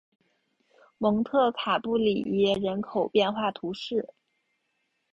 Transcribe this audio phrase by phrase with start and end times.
[0.97, 4.15] 蒙特卡布里耶人口变化图示